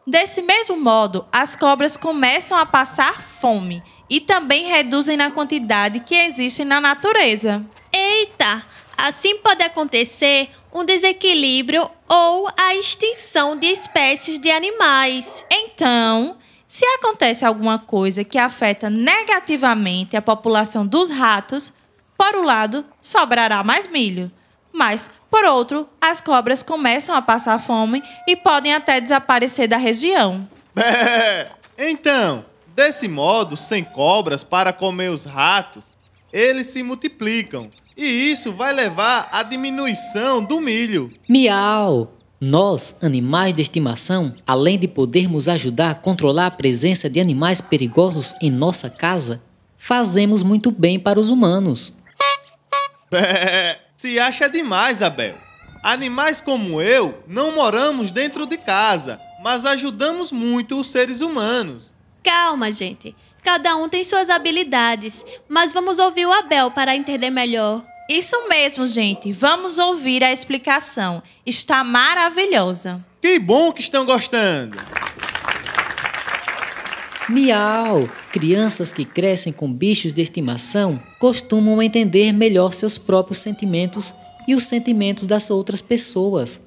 Desse 0.06 0.42
mesmo 0.42 0.78
modo, 0.78 1.28
as 1.32 1.56
cobras 1.56 1.98
começam 1.98 2.58
a 2.58 2.66
passar 2.66 3.22
fome 3.22 3.84
e 4.10 4.20
também 4.20 4.66
reduzem 4.66 5.18
na 5.18 5.32
quantidade 5.32 6.00
que 6.00 6.16
existe 6.16 6.64
na 6.64 6.80
natureza. 6.80 7.64
Eita! 7.92 8.64
Assim 8.98 9.38
pode 9.38 9.62
acontecer 9.62 10.50
um 10.74 10.84
desequilíbrio 10.84 11.90
ou 12.10 12.50
a 12.58 12.76
extinção 12.76 13.56
de 13.56 13.68
espécies 13.68 14.40
de 14.40 14.50
animais. 14.50 15.46
Então, 15.52 16.38
se 16.68 16.86
acontece 16.86 17.46
alguma 17.46 17.78
coisa 17.78 18.24
que 18.24 18.38
afeta 18.38 18.90
negativamente 18.90 20.18
a 20.18 20.22
população 20.22 20.86
dos 20.86 21.12
ratos, 21.12 21.74
por 22.18 22.36
um 22.36 22.44
lado, 22.44 22.84
sobrará 23.00 23.64
mais 23.64 23.88
milho. 23.88 24.32
Mas, 24.74 25.10
por 25.30 25.46
outro, 25.46 25.88
as 26.02 26.20
cobras 26.20 26.64
começam 26.64 27.14
a 27.16 27.22
passar 27.22 27.60
fome 27.60 28.04
e 28.28 28.36
podem 28.36 28.74
até 28.74 29.00
desaparecer 29.00 29.68
da 29.68 29.78
região. 29.78 30.48
então, 31.78 32.46
desse 32.78 33.08
modo, 33.08 33.58
sem 33.58 33.84
cobras 33.84 34.44
para 34.44 34.72
comer 34.72 35.10
os 35.10 35.26
ratos, 35.26 35.84
eles 36.32 36.68
se 36.68 36.84
multiplicam. 36.84 37.72
E 37.98 38.06
isso 38.06 38.54
vai 38.54 38.72
levar 38.72 39.28
à 39.32 39.42
diminuição 39.42 40.46
do 40.46 40.62
milho. 40.62 41.12
Miau! 41.28 42.14
Nós, 42.40 42.96
animais 43.02 43.56
de 43.56 43.64
estimação, 43.64 44.36
além 44.46 44.78
de 44.78 44.88
podermos 44.88 45.50
ajudar 45.50 45.90
a 45.90 45.96
controlar 45.96 46.46
a 46.46 46.52
presença 46.52 47.10
de 47.10 47.20
animais 47.20 47.60
perigosos 47.60 48.36
em 48.40 48.52
nossa 48.52 48.92
casa, 48.92 49.42
fazemos 49.76 50.44
muito 50.44 50.70
bem 50.70 51.00
para 51.00 51.20
os 51.20 51.32
humanos. 51.32 51.98
Se 53.98 54.20
acha 54.20 54.48
demais, 54.48 55.02
Abel. 55.02 55.36
Animais 55.82 56.40
como 56.40 56.80
eu 56.80 57.24
não 57.28 57.56
moramos 57.56 58.12
dentro 58.12 58.46
de 58.46 58.58
casa, 58.58 59.20
mas 59.42 59.66
ajudamos 59.66 60.32
muito 60.32 60.80
os 60.80 60.92
seres 60.92 61.22
humanos. 61.22 61.97
Calma, 62.28 62.74
gente. 62.74 63.16
Cada 63.42 63.78
um 63.78 63.88
tem 63.88 64.04
suas 64.04 64.30
habilidades, 64.30 65.24
mas 65.48 65.72
vamos 65.72 65.98
ouvir 65.98 66.26
o 66.26 66.34
Abel 66.34 66.70
para 66.72 66.94
entender 66.94 67.30
melhor. 67.30 67.82
Isso 68.10 68.50
mesmo, 68.50 68.86
gente. 68.86 69.32
Vamos 69.32 69.78
ouvir 69.78 70.26
a 70.26 70.34
explicação. 70.34 71.24
Está 71.46 71.86
maravilhosa. 71.86 73.02
Que 73.22 73.40
bom 73.40 73.72
que 73.72 73.80
estão 73.80 74.06
gostando. 74.06 74.78
Miau! 77.30 78.10
Crianças 78.34 78.92
que 78.92 79.06
crescem 79.06 79.54
com 79.54 79.72
bichos 79.72 80.14
de 80.14 80.22
estimação 80.22 81.02
costumam 81.20 81.82
entender 81.82 82.34
melhor 82.34 82.74
seus 82.74 82.98
próprios 82.98 83.40
sentimentos 83.40 84.14
e 84.46 84.54
os 84.54 84.66
sentimentos 84.66 85.28
das 85.28 85.50
outras 85.50 85.82
pessoas, 85.82 86.62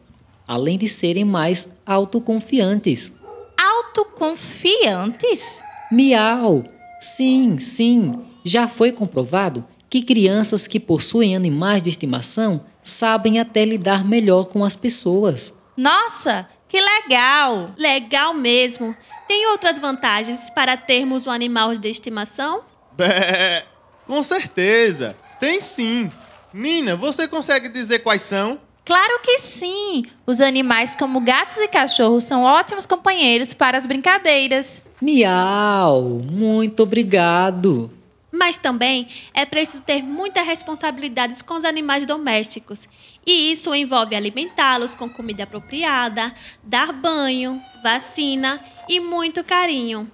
além 0.48 0.78
de 0.78 0.88
serem 0.88 1.26
mais 1.26 1.70
autoconfiantes. 1.84 3.19
Autoconfiantes? 3.60 5.62
Miau! 5.92 6.64
Sim, 6.98 7.58
sim, 7.58 8.24
já 8.42 8.66
foi 8.66 8.90
comprovado 8.90 9.64
que 9.88 10.02
crianças 10.02 10.66
que 10.66 10.80
possuem 10.80 11.36
animais 11.36 11.82
de 11.82 11.90
estimação 11.90 12.64
sabem 12.82 13.38
até 13.38 13.64
lidar 13.64 14.02
melhor 14.02 14.48
com 14.48 14.64
as 14.64 14.76
pessoas. 14.76 15.58
Nossa, 15.76 16.48
que 16.68 16.80
legal! 16.80 17.74
Legal 17.76 18.32
mesmo. 18.32 18.96
Tem 19.28 19.46
outras 19.50 19.78
vantagens 19.78 20.48
para 20.50 20.76
termos 20.76 21.26
um 21.26 21.30
animal 21.30 21.76
de 21.76 21.90
estimação? 21.90 22.62
Bé, 22.92 23.64
com 24.06 24.22
certeza. 24.22 25.14
Tem 25.38 25.60
sim. 25.60 26.10
Nina, 26.52 26.96
você 26.96 27.28
consegue 27.28 27.68
dizer 27.68 28.00
quais 28.00 28.22
são? 28.22 28.60
Claro 28.84 29.20
que 29.22 29.38
sim! 29.38 30.04
Os 30.26 30.40
animais, 30.40 30.96
como 30.96 31.20
gatos 31.20 31.58
e 31.58 31.68
cachorros, 31.68 32.24
são 32.24 32.42
ótimos 32.42 32.86
companheiros 32.86 33.52
para 33.52 33.78
as 33.78 33.86
brincadeiras. 33.86 34.82
Miau! 35.00 36.20
Muito 36.30 36.82
obrigado! 36.82 37.90
Mas 38.32 38.56
também 38.56 39.08
é 39.34 39.44
preciso 39.44 39.82
ter 39.82 40.02
muitas 40.02 40.46
responsabilidades 40.46 41.42
com 41.42 41.54
os 41.54 41.64
animais 41.64 42.06
domésticos. 42.06 42.88
E 43.26 43.52
isso 43.52 43.74
envolve 43.74 44.14
alimentá-los 44.14 44.94
com 44.94 45.08
comida 45.08 45.44
apropriada, 45.44 46.32
dar 46.62 46.92
banho, 46.92 47.62
vacina 47.82 48.60
e 48.88 49.00
muito 49.00 49.44
carinho. 49.44 50.10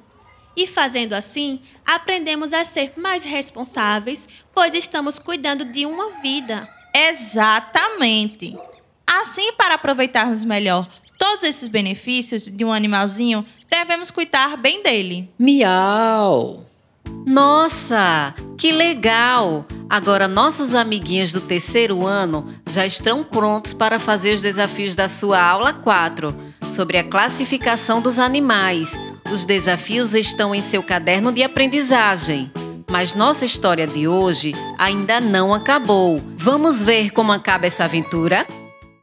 E 0.57 0.67
fazendo 0.67 1.13
assim, 1.13 1.61
aprendemos 1.85 2.55
a 2.55 2.65
ser 2.65 2.95
mais 2.97 3.25
responsáveis, 3.25 4.27
pois 4.55 4.75
estamos 4.75 5.19
cuidando 5.19 5.67
de 5.67 5.85
uma 5.85 6.21
vida. 6.23 6.76
Exatamente! 6.97 8.57
Assim, 9.07 9.53
para 9.53 9.75
aproveitarmos 9.75 10.45
melhor 10.45 10.89
todos 11.19 11.45
esses 11.45 11.69
benefícios 11.69 12.45
de 12.45 12.65
um 12.65 12.73
animalzinho, 12.73 13.45
devemos 13.71 14.11
cuidar 14.11 14.57
bem 14.57 14.83
dele. 14.83 15.29
Miau! 15.39 16.65
Nossa, 17.27 18.35
que 18.57 18.73
legal! 18.73 19.67
Agora 19.91 20.27
nossos 20.27 20.75
amiguinhos 20.75 21.33
do 21.33 21.41
terceiro 21.41 22.07
ano 22.07 22.49
já 22.67 22.87
estão 22.87 23.23
prontos 23.23 23.75
para 23.75 23.99
fazer 23.99 24.33
os 24.33 24.41
desafios 24.41 24.95
da 24.95 25.07
sua 25.07 25.41
aula 25.41 25.75
4 25.75 26.35
sobre 26.69 26.97
a 26.97 27.05
classificação 27.05 28.01
dos 28.01 28.19
animais. 28.19 28.99
Os 29.31 29.45
desafios 29.45 30.15
estão 30.15 30.55
em 30.55 30.63
seu 30.63 30.83
caderno 30.83 31.31
de 31.31 31.43
aprendizagem. 31.43 32.51
Mas 32.91 33.15
nossa 33.15 33.45
história 33.45 33.87
de 33.87 34.07
hoje 34.07 34.55
ainda 34.79 35.21
não 35.21 35.53
acabou. 35.53 36.23
Vamos 36.37 36.85
ver 36.85 37.11
como 37.11 37.33
acaba 37.33 37.67
essa 37.67 37.85
aventura? 37.85 38.47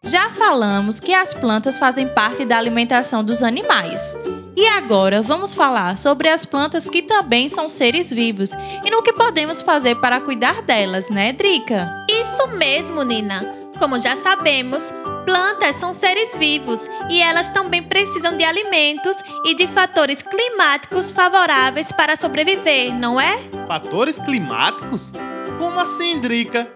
Já 0.02 0.30
falamos 0.30 1.00
que 1.00 1.14
as 1.14 1.34
plantas 1.34 1.78
fazem 1.78 2.08
parte 2.08 2.46
da 2.46 2.58
alimentação 2.58 3.24
dos 3.24 3.44
animais. 3.44 4.18
E 4.56 4.66
agora 4.68 5.22
vamos 5.22 5.54
falar 5.54 5.98
sobre 5.98 6.30
as 6.30 6.46
plantas 6.46 6.88
que 6.88 7.02
também 7.02 7.50
são 7.50 7.68
seres 7.68 8.12
vivos 8.12 8.52
e 8.86 8.90
no 8.92 9.02
que 9.02 9.12
podemos 9.12 9.62
fazer 9.62 9.96
para 9.96 10.22
cuidar 10.22 10.62
delas, 10.62 11.10
né, 11.10 11.34
Drica? 11.34 11.90
Isso 12.10 12.48
mesmo, 12.50 13.02
Nina. 13.04 13.44
Como 13.80 13.98
já 13.98 14.16
sabemos, 14.16 14.94
plantas 15.26 15.78
são 15.78 15.94
seres 15.94 16.36
vivos 16.38 16.88
e 17.10 17.20
elas 17.22 17.50
também 17.50 17.82
precisam 17.82 18.38
de 18.38 18.44
alimentos 18.44 19.18
e 19.46 19.56
de 19.56 19.68
fatores 19.68 20.22
climáticos 20.22 21.12
favoráveis 21.12 21.92
para 21.92 22.16
sobreviver, 22.16 22.94
não 22.94 23.20
é? 23.20 23.36
Fatores 23.68 24.20
climáticos? 24.20 25.12
Como 25.58 25.80
assim, 25.80 26.20
Drica? 26.20 26.72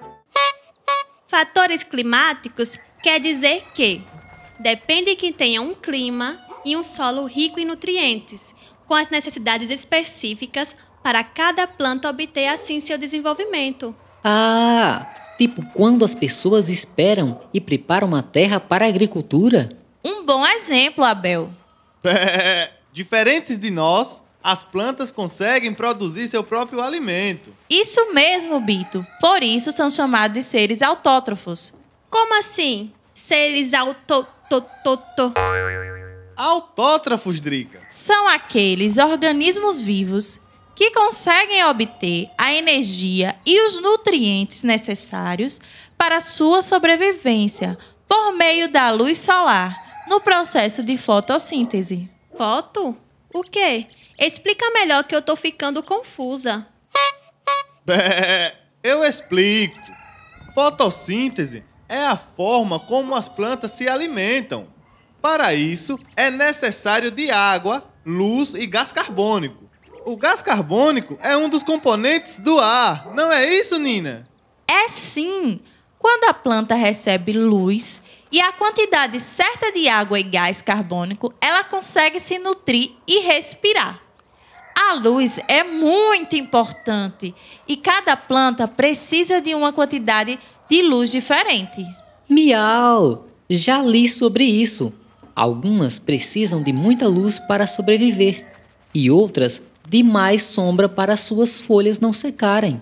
Fatores 1.28 1.84
climáticos 1.84 2.80
quer 3.04 3.20
dizer 3.20 3.64
que 3.74 4.02
depende 4.60 5.12
de 5.12 5.16
que 5.16 5.34
tenha 5.34 5.62
um 5.62 5.76
clima 5.76 6.40
e 6.64 6.76
um 6.76 6.84
solo 6.84 7.26
rico 7.26 7.60
em 7.60 7.66
nutrientes, 7.66 8.56
com 8.88 8.94
as 8.94 9.10
necessidades 9.10 9.70
específicas 9.70 10.76
para 11.04 11.24
cada 11.24 11.68
planta 11.68 12.10
obter 12.10 12.48
assim 12.48 12.80
seu 12.80 12.98
desenvolvimento. 12.98 13.94
Ah, 14.24 15.06
tipo 15.38 15.62
quando 15.74 16.06
as 16.06 16.16
pessoas 16.16 16.70
esperam 16.70 17.42
e 17.54 17.60
preparam 17.60 18.16
a 18.16 18.24
terra 18.24 18.60
para 18.60 18.86
a 18.86 18.90
agricultura? 18.90 19.70
Um 20.04 20.26
bom 20.26 20.46
exemplo, 20.46 21.04
Abel. 21.04 21.50
Diferentes 22.94 23.58
de 23.58 23.70
nós, 23.70 24.24
as 24.48 24.64
plantas 24.64 25.12
conseguem 25.12 25.74
produzir 25.74 26.26
seu 26.26 26.42
próprio 26.42 26.80
alimento. 26.80 27.54
Isso 27.70 28.14
mesmo, 28.14 28.62
Bito. 28.62 29.06
Por 29.20 29.44
isso 29.44 29.74
são 29.74 29.90
chamados 29.90 30.36
de 30.36 30.42
seres 30.42 30.82
autótrofos. 30.82 31.74
Como 32.10 32.40
assim? 32.40 32.94
Seres 33.14 33.74
autotototo. 33.74 35.34
Autótrafos, 36.38 37.42
Drica. 37.42 37.82
São 37.90 38.26
aqueles 38.26 38.98
organismos 38.98 39.82
vivos 39.82 40.40
que 40.74 40.92
conseguem 40.92 41.66
obter 41.66 42.30
a 42.38 42.54
energia 42.54 43.36
e 43.46 43.60
os 43.68 43.82
nutrientes 43.82 44.64
necessários 44.64 45.60
para 45.98 46.22
sua 46.22 46.62
sobrevivência 46.62 47.78
por 48.08 48.32
meio 48.32 48.72
da 48.72 48.92
luz 48.92 49.18
solar 49.18 50.06
no 50.08 50.22
processo 50.22 50.82
de 50.84 50.96
fotossíntese. 50.96 52.10
Foto? 52.38 52.96
O 53.38 53.44
quê? 53.44 53.86
Explica 54.18 54.68
melhor 54.72 55.04
que 55.04 55.16
eu 55.16 55.22
tô 55.22 55.36
ficando 55.36 55.84
confusa. 55.84 56.66
Bé, 57.86 58.52
eu 58.84 59.04
explico. 59.04 59.80
Fotossíntese 60.56 61.64
é 61.88 62.04
a 62.04 62.18
forma 62.18 62.80
como 62.80 63.14
as 63.14 63.30
plantas 63.30 63.74
se 63.74 63.88
alimentam. 63.88 64.68
Para 65.22 65.54
isso, 65.54 66.00
é 66.16 66.32
necessário 66.32 67.12
de 67.12 67.30
água, 67.30 67.88
luz 68.04 68.56
e 68.56 68.66
gás 68.66 68.92
carbônico. 68.92 69.70
O 70.04 70.18
gás 70.18 70.42
carbônico 70.42 71.16
é 71.22 71.38
um 71.38 71.48
dos 71.48 71.62
componentes 71.62 72.38
do 72.38 72.58
ar, 72.58 73.14
não 73.14 73.32
é 73.32 73.46
isso, 73.54 73.78
Nina? 73.78 74.28
É 74.68 74.90
sim! 74.90 75.60
Quando 76.00 76.24
a 76.24 76.34
planta 76.34 76.74
recebe 76.74 77.34
luz 77.34 78.02
e 78.32 78.42
a 78.42 78.52
quantidade 78.52 79.20
certa 79.20 79.72
de 79.72 79.88
água 79.88 80.20
e 80.20 80.24
gás 80.24 80.62
carbônico, 80.62 81.34
ela 81.40 81.64
consegue 81.64 82.20
se 82.20 82.38
nutrir 82.40 82.92
e 83.08 83.20
respirar. 83.20 84.02
A 84.76 84.94
luz 84.94 85.40
é 85.48 85.64
muito 85.64 86.36
importante 86.36 87.34
e 87.68 87.76
cada 87.76 88.16
planta 88.16 88.68
precisa 88.68 89.42
de 89.42 89.56
uma 89.56 89.74
quantidade 89.74 90.38
de 90.70 90.82
luz 90.82 91.12
diferente. 91.12 91.84
Miau! 92.30 93.26
Já 93.50 93.82
li 93.82 94.08
sobre 94.08 94.44
isso. 94.44 94.94
Algumas 95.36 96.00
precisam 96.00 96.62
de 96.62 96.74
muita 96.74 97.08
luz 97.08 97.40
para 97.40 97.66
sobreviver 97.66 98.46
e 98.94 99.10
outras 99.10 99.62
de 99.88 100.04
mais 100.04 100.44
sombra 100.44 100.90
para 100.90 101.16
suas 101.16 101.60
folhas 101.60 102.00
não 102.00 102.12
secarem. 102.12 102.82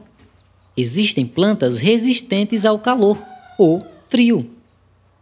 Existem 0.76 1.26
plantas 1.26 1.78
resistentes 1.78 2.66
ao 2.66 2.80
calor 2.80 3.18
ou 3.58 3.82
frio. 4.10 4.55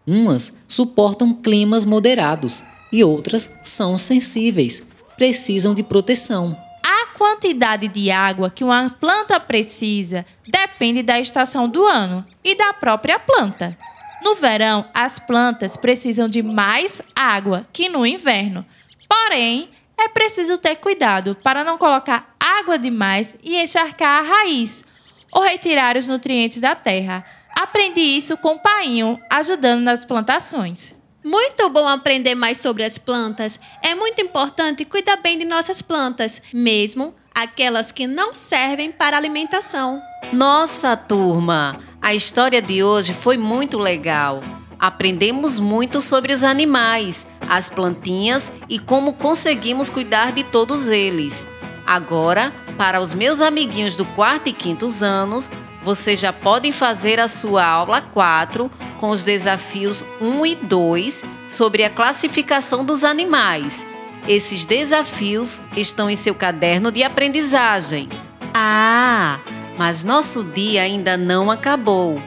Umas 0.06 0.58
suportam 0.68 1.34
climas 1.34 1.86
moderados 1.86 2.64
e 2.92 3.04
outras 3.04 3.54
são 3.62 3.98
sensíveis, 3.98 4.86
precisam 5.18 5.74
de 5.74 5.82
proteção. 5.82 6.58
A 6.86 7.18
quantidade 7.18 7.88
de 7.88 8.12
água 8.12 8.50
que 8.50 8.64
uma 8.64 8.90
planta 8.90 9.40
precisa 9.40 10.26
depende 10.48 11.02
da 11.02 11.20
estação 11.20 11.70
do 11.70 11.86
ano 11.86 12.26
e 12.44 12.56
da 12.56 12.74
própria 12.74 13.18
planta. 13.18 13.78
No 14.22 14.36
verão, 14.36 14.86
as 14.94 15.20
plantas 15.20 15.78
precisam 15.78 16.28
de 16.28 16.44
mais 16.44 17.02
água 17.16 17.66
que 17.72 17.90
no 17.90 18.06
inverno. 18.06 18.66
Porém, 19.08 19.70
é 19.98 20.10
preciso 20.10 20.58
ter 20.58 20.76
cuidado 20.76 21.36
para 21.42 21.64
não 21.64 21.78
colocar 21.78 22.36
água 22.40 22.78
demais 22.78 23.36
e 23.42 23.56
encharcar 23.56 24.20
a 24.20 24.28
raiz 24.28 24.84
ou 25.32 25.42
retirar 25.42 25.98
os 25.98 26.08
nutrientes 26.08 26.62
da 26.62 26.76
terra. 26.76 27.26
Aprendi 27.56 28.02
isso 28.02 28.38
com 28.38 28.56
o 28.56 28.60
painho, 28.60 29.20
ajudando 29.30 29.82
nas 29.82 30.04
plantações. 30.06 30.96
Muito 31.24 31.70
bom 31.70 31.88
aprender 31.88 32.36
mais 32.36 32.58
sobre 32.58 32.84
as 32.84 32.98
plantas. 32.98 33.60
É 33.82 33.96
muito 33.96 34.22
importante 34.22 34.84
cuidar 34.84 35.18
bem 35.18 35.38
de 35.38 35.46
nossas 35.46 35.82
plantas, 35.82 36.42
mesmo 36.54 37.16
aquelas 37.34 37.92
que 37.92 38.06
não 38.06 38.34
servem 38.34 38.92
para 38.92 39.18
alimentação. 39.18 40.02
Nossa, 40.32 40.98
turma! 40.98 41.80
A 42.02 42.14
história 42.14 42.62
de 42.62 42.84
hoje 42.84 43.14
foi 43.14 43.38
muito 43.38 43.78
legal. 43.78 44.42
Aprendemos 44.78 45.60
muito 45.60 46.02
sobre 46.02 46.34
os 46.34 46.44
animais, 46.44 47.26
as 47.48 47.70
plantinhas 47.70 48.52
e 48.68 48.78
como 48.78 49.14
conseguimos 49.14 49.90
cuidar 49.90 50.34
de 50.34 50.44
todos 50.44 50.90
eles. 50.90 51.46
Agora, 51.94 52.52
para 52.76 53.00
os 53.00 53.14
meus 53.14 53.40
amiguinhos 53.40 53.96
do 53.96 54.04
quarto 54.04 54.50
e 54.50 54.52
quinto 54.52 54.88
anos, 55.04 55.52
vocês 55.84 56.20
já 56.20 56.34
podem 56.34 56.72
fazer 56.72 57.20
a 57.20 57.28
sua 57.28 57.64
aula 57.64 58.02
4 58.02 58.68
com 59.00 59.12
os 59.12 59.24
desafios 59.24 60.04
1 60.20 60.44
e 60.44 60.56
2 60.56 61.24
sobre 61.48 61.84
a 61.84 61.92
classificação 61.92 62.84
dos 62.84 63.04
animais. 63.04 63.86
Esses 64.28 64.66
desafios 64.66 65.62
estão 65.78 66.10
em 66.10 66.16
seu 66.16 66.34
caderno 66.34 66.92
de 66.92 67.04
aprendizagem. 67.04 68.10
Ah, 68.56 69.40
mas 69.78 70.04
nosso 70.04 70.44
dia 70.44 70.82
ainda 70.82 71.16
não 71.16 71.52
acabou. 71.52 72.20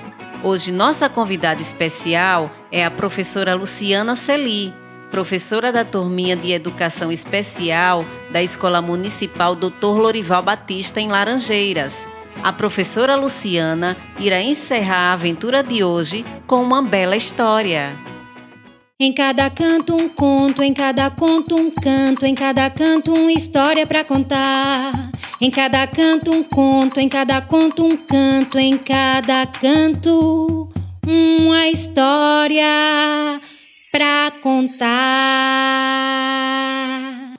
Hoje, 0.45 0.71
nossa 0.71 1.09
convidada 1.09 1.61
especial 1.61 2.53
é 2.71 2.85
a 2.85 2.91
professora 2.91 3.57
Luciana 3.57 4.15
Celi, 4.15 4.73
professora 5.17 5.73
da 5.73 5.83
turminha 5.83 6.37
de 6.37 6.53
Educação 6.53 7.11
Especial 7.11 8.05
da 8.31 8.43
Escola 8.43 8.83
Municipal 8.83 9.57
Dr. 9.57 9.97
Lorival 9.97 10.43
Batista, 10.43 11.01
em 11.01 11.09
Laranjeiras. 11.09 12.07
a 12.43 12.53
professora 12.53 13.17
Luciana 13.17 13.97
irá 14.19 14.43
encerrar 14.43 15.09
a 15.09 15.13
aventura 15.15 15.63
de 15.63 15.83
hoje 15.83 16.23
com 16.47 16.63
uma 16.63 16.83
bela 16.83 17.17
história. 17.17 17.97
Em 19.01 19.11
cada 19.11 19.49
canto 19.49 19.97
um 19.97 20.07
conto, 20.07 20.63
em 20.63 20.75
cada 20.75 21.09
conto 21.09 21.57
um 21.57 21.71
canto, 21.71 22.27
em 22.27 22.35
cada 22.35 22.69
canto 22.69 23.15
uma 23.15 23.33
história 23.33 23.87
para 23.87 24.05
contar. 24.05 24.93
Em 25.41 25.51
cada 25.51 25.87
canto 25.87 26.31
um 26.31 26.43
conto, 26.43 27.01
em 27.01 27.09
cada 27.09 27.41
conto 27.41 27.87
um 27.87 27.97
canto, 27.97 28.59
em 28.59 28.77
cada 28.77 29.47
canto 29.47 30.69
uma 31.03 31.69
história 31.69 33.41
para 33.97 34.31
contar. 34.43 34.93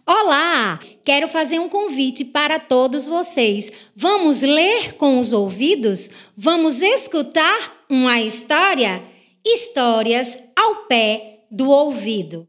Olá, 0.08 0.80
quero 1.06 1.28
fazer 1.28 1.60
um 1.60 1.70
convite 1.70 2.26
para 2.26 2.58
todos 2.58 3.08
vocês. 3.08 3.72
Vamos 3.96 4.42
ler 4.42 4.94
com 4.94 5.20
os 5.20 5.34
ouvidos? 5.34 6.10
Vamos 6.36 6.82
escutar 6.82 7.86
uma 7.88 8.20
história? 8.22 9.04
Histórias 9.46 10.36
ao 10.58 10.88
pé 10.88 11.44
do 11.52 11.70
ouvido. 11.70 12.48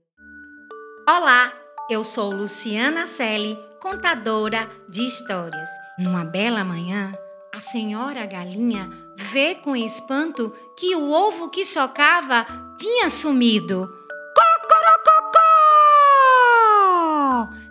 Olá, 1.07 1.53
eu 1.90 2.03
sou 2.03 2.31
Luciana 2.31 3.07
Selle, 3.07 3.59
contadora 3.79 4.71
de 4.88 5.05
histórias. 5.05 5.68
Numa 5.99 6.25
bela 6.25 6.64
manhã, 6.64 7.12
a 7.55 7.61
senhora 7.61 8.25
galinha 8.25 8.88
vê 9.18 9.55
com 9.55 9.77
espanto 9.77 10.51
que 10.79 10.97
o 10.97 11.11
ovo 11.11 11.51
que 11.51 11.62
chocava 11.62 12.47
tinha 12.79 13.11
sumido. 13.11 13.98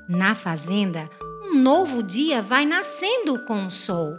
Na 0.08 0.34
fazenda, 0.34 1.10
um 1.44 1.62
novo 1.62 2.02
dia 2.02 2.42
vai 2.42 2.66
nascendo 2.66 3.40
com 3.46 3.68
o 3.68 3.72
sol. 3.72 4.18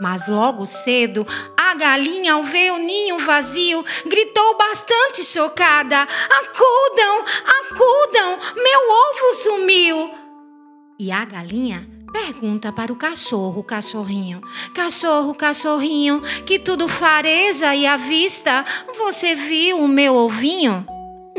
Mas 0.00 0.28
logo 0.28 0.66
cedo, 0.66 1.26
a 1.56 1.74
galinha, 1.74 2.34
ao 2.34 2.42
ver 2.42 2.72
o 2.72 2.78
ninho 2.78 3.18
vazio, 3.20 3.84
gritou 4.06 4.58
bastante 4.58 5.24
chocada: 5.24 6.02
Acudam, 6.02 7.24
acudam, 7.60 8.38
meu 8.56 8.80
ovo 8.90 9.36
sumiu! 9.36 10.10
E 10.98 11.10
a 11.10 11.24
galinha 11.24 11.88
pergunta 12.12 12.70
para 12.70 12.92
o 12.92 12.96
cachorro, 12.96 13.62
cachorrinho: 13.62 14.40
Cachorro, 14.74 15.34
cachorrinho, 15.34 16.20
que 16.44 16.58
tudo 16.58 16.88
fareja 16.88 17.74
e 17.74 17.86
à 17.86 17.96
vista, 17.96 18.64
você 18.98 19.34
viu 19.34 19.78
o 19.80 19.88
meu 19.88 20.14
ovinho? 20.14 20.84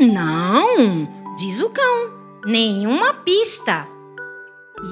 Não, 0.00 1.06
diz 1.38 1.60
o 1.60 1.70
cão, 1.70 2.13
nenhuma 2.44 3.14
pista. 3.14 3.88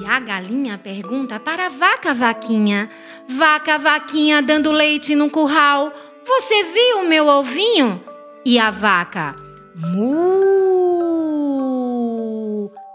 E 0.01 0.05
a 0.05 0.19
galinha 0.19 0.77
pergunta 0.77 1.39
para 1.39 1.67
a 1.67 1.69
vaca 1.69 2.13
vaquinha: 2.13 2.89
Vaca 3.27 3.77
vaquinha 3.77 4.41
dando 4.41 4.71
leite 4.71 5.13
no 5.15 5.29
curral, 5.29 5.93
você 6.25 6.63
viu 6.63 7.01
o 7.01 7.07
meu 7.07 7.27
ovinho? 7.27 8.03
E 8.45 8.57
a 8.57 8.71
vaca: 8.71 9.35
Mu! 9.75 10.23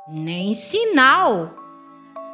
Nem 0.08 0.54
sinal. 0.54 1.54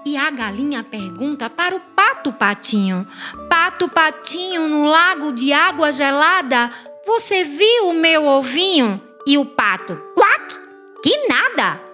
E 0.07 0.17
a 0.17 0.31
galinha 0.31 0.85
pergunta 0.85 1.51
para 1.51 1.75
o 1.75 1.81
pato 1.81 2.33
patinho: 2.33 3.07
Pato 3.51 3.89
patinho 3.89 4.69
no 4.69 4.85
lago 4.85 5.33
de 5.33 5.53
água 5.53 5.91
gelada, 5.91 6.71
você 7.07 7.45
viu 7.45 7.89
o 7.89 7.93
meu 7.93 8.25
ovinho? 8.27 9.01
E 9.27 9.37
o 9.37 9.45
pato: 9.45 9.99
Quack! 10.15 10.59
Que 11.03 11.27
nada! 11.29 11.94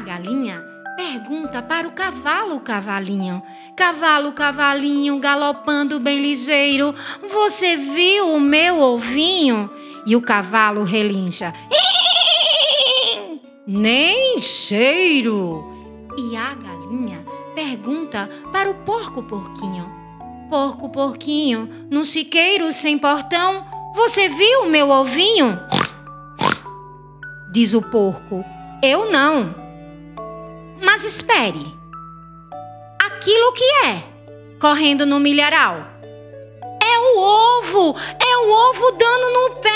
Galinha 0.00 0.64
pergunta 0.96 1.62
para 1.62 1.86
o 1.86 1.92
cavalo, 1.92 2.60
cavalinho. 2.60 3.42
Cavalo, 3.76 4.32
cavalinho, 4.32 5.18
galopando 5.18 6.00
bem 6.00 6.20
ligeiro, 6.20 6.94
você 7.28 7.76
viu 7.76 8.34
o 8.34 8.40
meu 8.40 8.80
ovinho? 8.80 9.70
E 10.06 10.16
o 10.16 10.22
cavalo 10.22 10.84
relincha. 10.84 11.54
Nem 13.66 14.40
cheiro. 14.42 15.64
E 16.18 16.36
a 16.36 16.54
galinha 16.54 17.24
pergunta 17.54 18.28
para 18.52 18.70
o 18.70 18.74
porco 18.74 19.22
porquinho. 19.22 19.90
Porco 20.48 20.88
porquinho, 20.88 21.68
num 21.90 22.04
chiqueiro 22.04 22.72
sem 22.72 22.98
portão, 22.98 23.64
você 23.94 24.28
viu 24.28 24.62
o 24.62 24.70
meu 24.70 24.90
ovinho? 24.90 25.58
Diz 27.52 27.74
o 27.74 27.82
porco. 27.82 28.44
Eu 28.82 29.10
não. 29.10 29.59
Mas 30.82 31.04
espere. 31.04 31.78
Aquilo 32.98 33.52
que 33.52 33.64
é 33.86 34.02
correndo 34.60 35.06
no 35.06 35.20
milharal? 35.20 35.86
É 36.82 36.98
o 36.98 37.18
ovo! 37.18 37.96
É 38.18 38.36
o 38.38 38.50
ovo 38.50 38.90
dando 38.92 39.30
no 39.32 39.56
pé! 39.56 39.70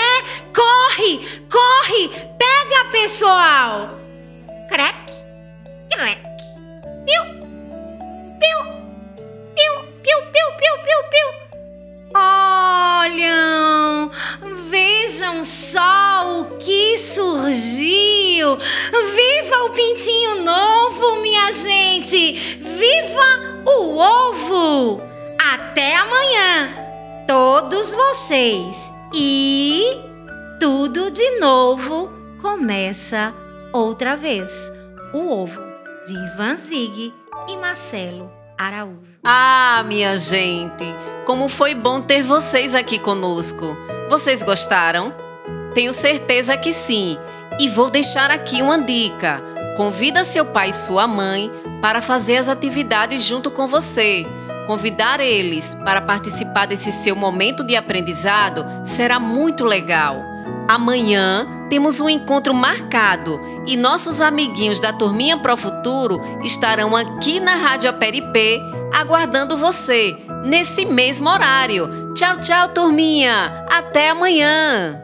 Corre! 0.54 1.42
Corre! 1.50 2.08
Pega, 2.38 2.90
pessoal! 2.90 3.88
Crack! 4.68 5.12
Crack! 5.90 6.33
Até 25.55 25.94
amanhã, 25.96 26.74
todos 27.29 27.92
vocês! 27.92 28.90
E 29.14 29.83
tudo 30.59 31.11
de 31.11 31.38
novo 31.38 32.11
começa 32.40 33.35
outra 33.74 34.16
vez. 34.16 34.72
O 35.12 35.31
ovo 35.31 35.61
de 36.07 36.14
Ivan 36.14 36.57
Zig 36.57 37.12
e 37.46 37.57
Marcelo 37.59 38.33
Araújo. 38.57 39.18
Ah, 39.22 39.85
minha 39.87 40.16
gente, 40.16 40.85
como 41.27 41.46
foi 41.50 41.74
bom 41.74 42.00
ter 42.00 42.22
vocês 42.22 42.74
aqui 42.74 42.98
conosco. 42.98 43.77
Vocês 44.09 44.42
gostaram? 44.42 45.12
Tenho 45.74 45.92
certeza 45.92 46.57
que 46.57 46.72
sim. 46.72 47.18
E 47.61 47.68
vou 47.68 47.90
deixar 47.90 48.31
aqui 48.31 48.62
uma 48.62 48.79
dica. 48.79 49.42
Convida 49.77 50.24
seu 50.24 50.46
pai 50.46 50.70
e 50.70 50.72
sua 50.72 51.07
mãe 51.07 51.53
para 51.83 52.00
fazer 52.00 52.38
as 52.38 52.48
atividades 52.48 53.22
junto 53.22 53.50
com 53.50 53.66
você. 53.66 54.27
Convidar 54.66 55.20
eles 55.20 55.74
para 55.85 56.00
participar 56.00 56.66
desse 56.66 56.90
seu 56.90 57.14
momento 57.14 57.62
de 57.64 57.77
aprendizado 57.77 58.64
será 58.85 59.20
muito 59.20 59.64
legal. 59.64 60.22
Amanhã 60.68 61.46
temos 61.68 62.00
um 62.00 62.09
encontro 62.09 62.55
marcado 62.55 63.40
e 63.66 63.77
nossos 63.77 64.20
amiguinhos 64.20 64.81
da 64.81 64.92
Turminha 64.92 65.37
Pro 65.37 65.57
Futuro 65.57 66.20
estarão 66.42 66.96
aqui 66.96 67.40
na 67.40 67.57
Rádio 67.57 67.90
Aperipê 67.90 68.61
aguardando 68.94 69.57
você 69.57 70.16
nesse 70.44 70.87
mesmo 70.87 71.29
horário. 71.29 72.14
Tchau, 72.14 72.37
tchau, 72.38 72.68
turminha! 72.68 73.66
Até 73.68 74.11
amanhã! 74.11 75.03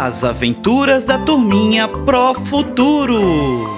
As 0.00 0.22
aventuras 0.22 1.04
da 1.04 1.18
turminha 1.18 1.88
Pro 1.88 2.32
Futuro. 2.32 3.77